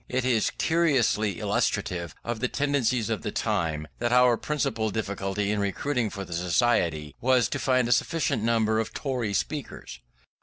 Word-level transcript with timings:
It 0.09 0.25
is 0.25 0.49
curiously 0.57 1.37
illustrative 1.39 2.15
of 2.23 2.39
the 2.39 2.47
tendencies 2.47 3.11
of 3.11 3.21
the 3.21 3.31
time, 3.31 3.87
that 3.99 4.11
our 4.11 4.35
principal 4.35 4.89
difficulty 4.89 5.51
in 5.51 5.59
recruiting 5.59 6.09
for 6.09 6.25
the 6.25 6.33
Society 6.33 7.13
was 7.21 7.47
to 7.49 7.59
find 7.59 7.87
a 7.87 7.91
sufficient 7.91 8.41
number 8.41 8.79
of 8.79 8.93
Tory 8.95 9.35
speakers. 9.35 9.99